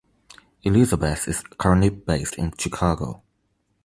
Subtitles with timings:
[0.63, 3.21] Elizabeth is currently based in Chicago.